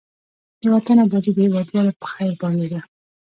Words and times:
د 0.61 0.63
وطن 0.75 0.97
آبادي 1.05 1.31
د 1.33 1.37
هېوادوالو 1.45 1.97
په 2.01 2.05
خير 2.13 2.33
باندې 2.41 2.67
ده. 2.73 2.79